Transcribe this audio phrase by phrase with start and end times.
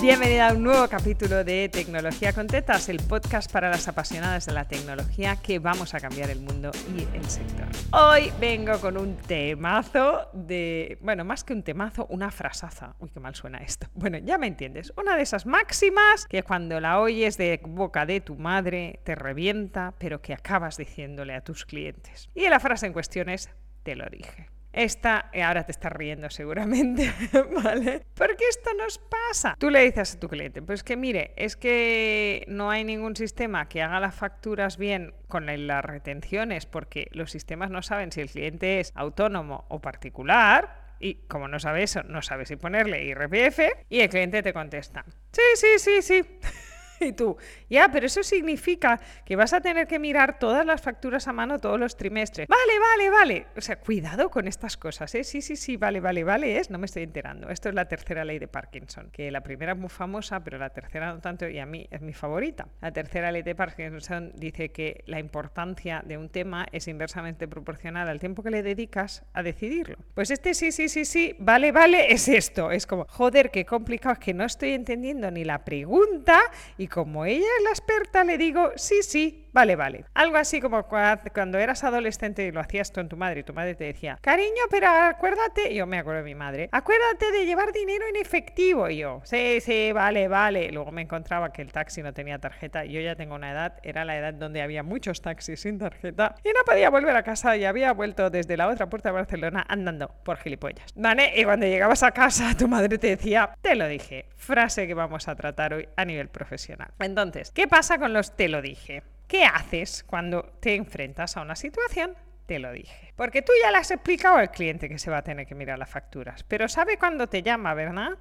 [0.00, 4.52] Bienvenida a un nuevo capítulo de Tecnología con Tetas, el podcast para las apasionadas de
[4.52, 7.66] la tecnología que vamos a cambiar el mundo y el sector.
[7.90, 12.94] Hoy vengo con un temazo de, bueno, más que un temazo, una frasaza.
[13.00, 13.88] Uy, qué mal suena esto.
[13.94, 14.92] Bueno, ya me entiendes.
[14.96, 19.94] Una de esas máximas que cuando la oyes de boca de tu madre te revienta,
[19.98, 22.30] pero que acabas diciéndole a tus clientes.
[22.36, 23.50] Y la frase en cuestión es,
[23.82, 24.48] te lo dije.
[24.72, 27.12] Esta, eh, ahora te estás riendo seguramente,
[27.62, 28.02] ¿vale?
[28.14, 29.56] Porque esto nos pasa.
[29.58, 33.68] Tú le dices a tu cliente, pues que mire, es que no hay ningún sistema
[33.68, 38.30] que haga las facturas bien con las retenciones, porque los sistemas no saben si el
[38.30, 40.86] cliente es autónomo o particular.
[41.00, 43.60] Y como no sabe eso, no sabe si ponerle IRPF.
[43.88, 46.22] Y el cliente te contesta, sí, sí, sí, sí.
[47.08, 47.36] Y tú,
[47.70, 51.58] ya, pero eso significa que vas a tener que mirar todas las facturas a mano
[51.58, 52.48] todos los trimestres.
[52.48, 53.46] Vale, vale, vale.
[53.56, 55.24] O sea, cuidado con estas cosas, ¿eh?
[55.24, 57.48] Sí, sí, sí, vale, vale, vale, es, no me estoy enterando.
[57.50, 60.70] Esto es la tercera ley de Parkinson, que la primera es muy famosa, pero la
[60.70, 62.68] tercera no tanto y a mí es mi favorita.
[62.80, 68.08] La tercera ley de Parkinson dice que la importancia de un tema es inversamente proporcional
[68.08, 69.96] al tiempo que le dedicas a decidirlo.
[70.14, 72.70] Pues este sí, sí, sí, sí, vale, vale, es esto.
[72.70, 76.40] Es como, joder, qué complicado, es que no estoy entendiendo ni la pregunta
[76.76, 80.04] y como ella es la experta, le digo, sí, sí, Vale, vale.
[80.14, 83.74] Algo así como cuando eras adolescente y lo hacías en tu madre y tu madre
[83.74, 88.04] te decía, cariño, pero acuérdate, yo me acuerdo de mi madre, acuérdate de llevar dinero
[88.08, 88.88] en efectivo.
[88.88, 90.70] Y yo, sí, sí, vale, vale.
[90.72, 92.84] Luego me encontraba que el taxi no tenía tarjeta.
[92.84, 96.48] Yo ya tengo una edad, era la edad donde había muchos taxis sin tarjeta y
[96.48, 100.08] no podía volver a casa y había vuelto desde la otra puerta de Barcelona andando
[100.24, 100.92] por gilipollas.
[100.94, 101.32] ¿Vale?
[101.36, 104.26] Y cuando llegabas a casa, tu madre te decía, te lo dije.
[104.36, 106.90] Frase que vamos a tratar hoy a nivel profesional.
[106.98, 109.02] Entonces, ¿qué pasa con los te lo dije?
[109.28, 112.16] ¿Qué haces cuando te enfrentas a una situación?
[112.46, 113.12] Te lo dije.
[113.14, 115.78] Porque tú ya le has explicado al cliente que se va a tener que mirar
[115.78, 116.44] las facturas.
[116.44, 118.12] Pero sabe cuándo te llama, ¿verdad?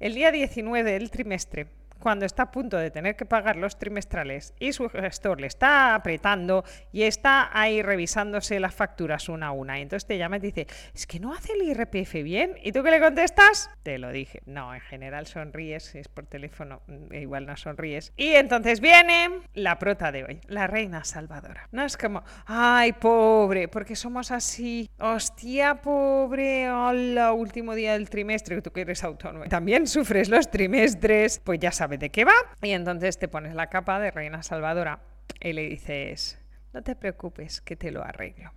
[0.00, 1.66] El día 19 del trimestre
[2.04, 5.94] cuando está a punto de tener que pagar los trimestrales y su gestor le está
[5.94, 9.78] apretando y está ahí revisándose las facturas una a una.
[9.78, 12.58] Y entonces te llama y te dice, es que no hace el IRPF bien.
[12.62, 13.70] ¿Y tú qué le contestas?
[13.82, 14.42] Te lo dije.
[14.44, 18.12] No, en general sonríes, si es por teléfono, mm, igual no sonríes.
[18.18, 21.70] Y entonces viene la prota de hoy, la reina salvadora.
[21.72, 24.90] No es como, ay, pobre, porque somos así.
[24.98, 29.46] Hostia, pobre, hola, último día del trimestre, tú que eres autónomo.
[29.46, 32.34] También sufres los trimestres, pues ya sabes de qué va.
[32.62, 35.00] Y entonces te pones la capa de reina salvadora
[35.40, 36.38] y le dices,
[36.72, 38.52] no te preocupes, que te lo arreglo.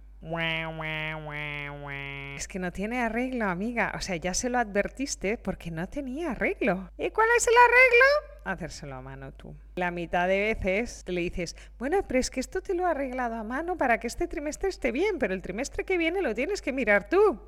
[2.36, 3.94] Es que no tiene arreglo, amiga.
[3.96, 6.90] O sea, ya se lo advertiste porque no tenía arreglo.
[6.98, 8.44] ¿Y cuál es el arreglo?
[8.46, 9.56] Hacérselo a mano tú.
[9.76, 13.36] La mitad de veces le dices, bueno, pero es que esto te lo ha arreglado
[13.36, 16.62] a mano para que este trimestre esté bien, pero el trimestre que viene lo tienes
[16.62, 17.40] que mirar tú.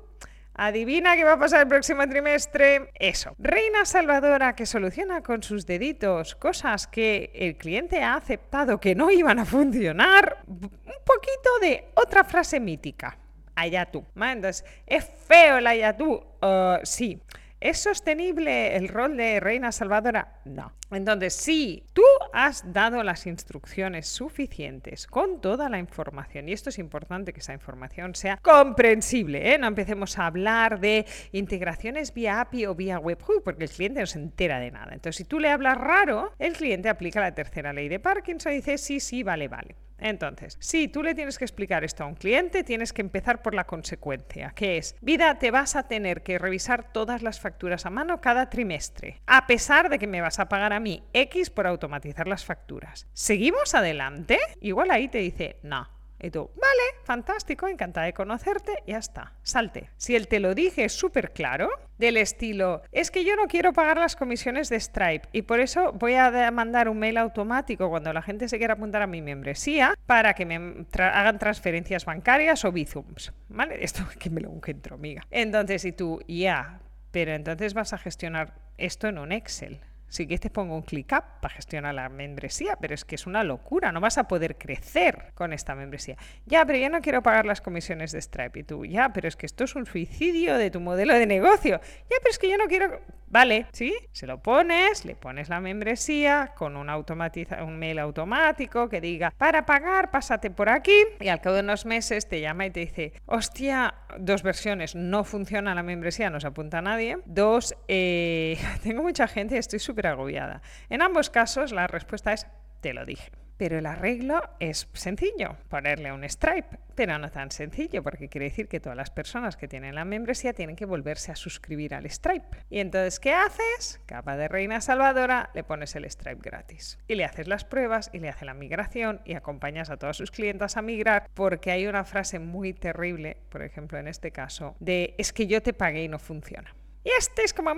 [0.54, 2.90] Adivina qué va a pasar el próximo trimestre.
[2.94, 3.34] Eso.
[3.38, 9.10] Reina salvadora que soluciona con sus deditos cosas que el cliente ha aceptado que no
[9.10, 10.42] iban a funcionar.
[10.46, 10.70] Un
[11.04, 13.16] poquito de otra frase mítica.
[13.54, 14.04] Allá tú.
[14.16, 16.22] Entonces, ¿es feo el allá tú?
[16.42, 17.22] Uh, sí.
[17.60, 20.40] ¿Es sostenible el rol de reina salvadora?
[20.46, 20.72] No.
[20.90, 22.02] Entonces, si tú
[22.32, 27.52] has dado las instrucciones suficientes con toda la información, y esto es importante que esa
[27.52, 29.58] información sea comprensible, ¿eh?
[29.58, 34.06] no empecemos a hablar de integraciones vía API o vía webhook, porque el cliente no
[34.06, 34.92] se entera de nada.
[34.92, 38.56] Entonces, si tú le hablas raro, el cliente aplica la tercera ley de Parkinson y
[38.56, 39.76] dice, sí, sí, vale, vale.
[40.00, 43.54] Entonces, si tú le tienes que explicar esto a un cliente, tienes que empezar por
[43.54, 47.90] la consecuencia, que es, vida, te vas a tener que revisar todas las facturas a
[47.90, 51.66] mano cada trimestre, a pesar de que me vas a pagar a mí X por
[51.66, 53.06] automatizar las facturas.
[53.12, 54.38] ¿Seguimos adelante?
[54.60, 55.88] Igual ahí te dice, no,
[56.22, 59.90] y tú, vale, fantástico, encantada de conocerte, ya está, salte.
[59.96, 61.70] Si él te lo dije súper claro,
[62.00, 65.92] del estilo, es que yo no quiero pagar las comisiones de Stripe y por eso
[65.92, 69.94] voy a mandar un mail automático cuando la gente se quiera apuntar a mi membresía
[70.06, 73.32] para que me hagan transferencias bancarias o Bizums.
[73.48, 73.78] ¿Vale?
[73.84, 75.22] Esto que me lo encuentro, amiga.
[75.30, 79.80] Entonces, si tú, ya, pero entonces vas a gestionar esto en un Excel.
[80.10, 83.92] Si quieres pongo un ClickUp para gestionar la membresía, pero es que es una locura,
[83.92, 86.16] no vas a poder crecer con esta membresía.
[86.46, 89.36] Ya, pero yo no quiero pagar las comisiones de Stripe y tú, ya, pero es
[89.36, 91.80] que esto es un suicidio de tu modelo de negocio.
[92.10, 93.00] Ya, pero es que yo no quiero...
[93.28, 93.94] Vale, ¿sí?
[94.10, 99.64] Se lo pones, le pones la membresía con un, un mail automático que diga, para
[99.64, 103.12] pagar, pásate por aquí y al cabo de unos meses te llama y te dice,
[103.26, 107.18] hostia, dos versiones, no funciona la membresía, no se apunta a nadie.
[107.24, 110.62] Dos, eh, tengo mucha gente, estoy súper agobiada.
[110.88, 112.46] En ambos casos la respuesta es,
[112.80, 113.30] te lo dije.
[113.60, 118.68] pero el arreglo es sencillo, ponerle un stripe, pero no tan sencillo, porque quiere decir
[118.68, 122.56] que todas las personas que tienen la membresía tienen que volverse a suscribir al stripe.
[122.70, 124.00] Y entonces, ¿qué haces?
[124.06, 126.98] Capa de reina salvadora, le pones el stripe gratis.
[127.06, 130.30] Y le haces las pruebas y le haces la migración y acompañas a todas sus
[130.30, 135.14] clientas a migrar, porque hay una frase muy terrible, por ejemplo en este caso, de
[135.18, 136.74] es que yo te pagué y no funciona.
[137.02, 137.72] Y este es como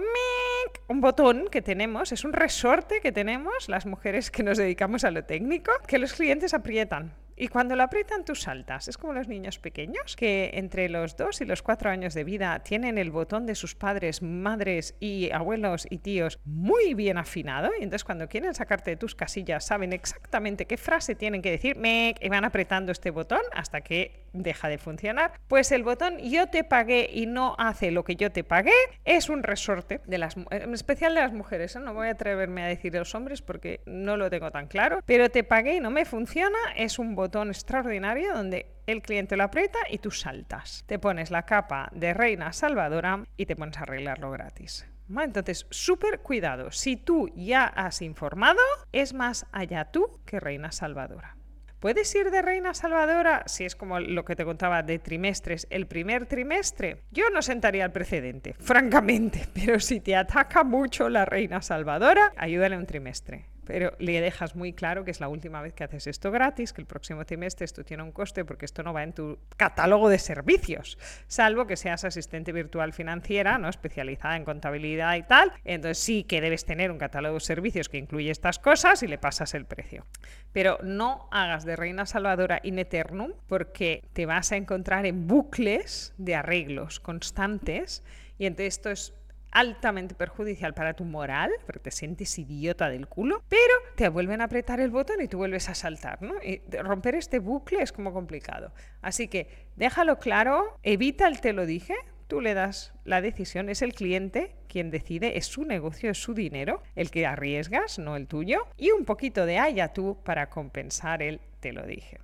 [0.89, 5.13] un botón que tenemos, es un resorte que tenemos las mujeres que nos dedicamos a
[5.13, 7.15] lo técnico, que los clientes aprietan.
[7.37, 8.89] Y cuando lo aprietan, tú saltas.
[8.89, 12.63] Es como los niños pequeños que entre los 2 y los 4 años de vida
[12.63, 17.71] tienen el botón de sus padres, madres y abuelos y tíos muy bien afinado.
[17.79, 21.79] Y entonces cuando quieren sacarte de tus casillas saben exactamente qué frase tienen que decir
[21.83, 25.33] y van apretando este botón hasta que deja de funcionar.
[25.49, 28.73] Pues el botón yo te pagué y no hace lo que yo te pagué
[29.05, 31.77] es un resorte, de las, en especial de las mujeres.
[31.77, 31.81] ¿eh?
[31.81, 35.01] No voy a atreverme a decir de los hombres porque no lo tengo tan claro.
[35.07, 39.45] Pero te pagué y no me funciona es un botón extraordinario donde el cliente lo
[39.45, 40.85] aprieta y tú saltas.
[40.87, 44.87] Te pones la capa de reina salvadora y te pones a arreglarlo gratis.
[45.21, 46.71] Entonces, súper cuidado.
[46.71, 48.61] Si tú ya has informado,
[48.93, 51.37] es más allá tú que reina salvadora.
[51.83, 55.89] ¿Puedes ir de reina salvadora si es como lo que te contaba de trimestres el
[55.89, 56.99] primer trimestre?
[57.11, 62.77] Yo no sentaría el precedente, francamente, pero si te ataca mucho la reina salvadora, ayúdale
[62.77, 66.31] un trimestre pero le dejas muy claro que es la última vez que haces esto
[66.31, 69.39] gratis, que el próximo trimestre esto tiene un coste porque esto no va en tu
[69.57, 73.69] catálogo de servicios, salvo que seas asistente virtual financiera, ¿no?
[73.69, 75.53] especializada en contabilidad y tal.
[75.65, 79.19] Entonces sí que debes tener un catálogo de servicios que incluye estas cosas y le
[79.19, 80.07] pasas el precio.
[80.53, 86.15] Pero no hagas de reina salvadora in eternum porque te vas a encontrar en bucles
[86.19, 88.03] de arreglos constantes
[88.39, 89.15] y entonces esto es
[89.53, 94.45] altamente perjudicial para tu moral, porque te sientes idiota del culo, pero te vuelven a
[94.45, 96.35] apretar el botón y tú vuelves a saltar, ¿no?
[96.43, 98.73] Y romper este bucle es como complicado.
[99.03, 101.95] Así que déjalo claro, evita el te lo dije,
[102.27, 106.33] tú le das la decisión, es el cliente quien decide, es su negocio, es su
[106.33, 111.23] dinero, el que arriesgas, no el tuyo, y un poquito de haya tú para compensar
[111.23, 112.19] el te lo dije.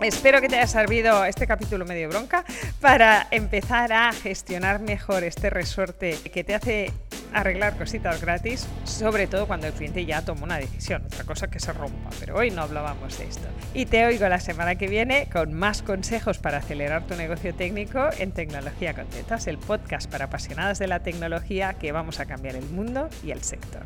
[0.00, 2.44] Espero que te haya servido este capítulo medio bronca
[2.80, 6.92] para empezar a gestionar mejor este resorte que te hace
[7.32, 11.58] arreglar cositas gratis, sobre todo cuando el cliente ya toma una decisión, otra cosa que
[11.58, 13.48] se rompa, pero hoy no hablábamos de esto.
[13.74, 18.08] Y te oigo la semana que viene con más consejos para acelerar tu negocio técnico
[18.18, 22.66] en Tecnología Contentas, el podcast para apasionadas de la tecnología que vamos a cambiar el
[22.70, 23.82] mundo y el sector.